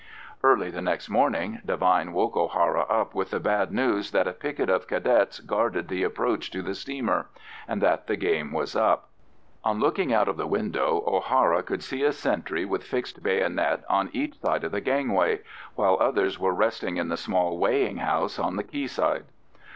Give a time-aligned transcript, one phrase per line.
[0.43, 4.67] Early the next morning Devine woke O'Hara up with the bad news that a picket
[4.67, 7.27] of Cadets guarded the approach to the steamer,
[7.67, 9.09] and that the game was up.
[9.63, 14.09] On looking out of the window O'Hara could see a sentry with fixed bayonet on
[14.11, 15.41] each side of the gangway,
[15.75, 19.25] while others were resting in the small weighing house on the quay side.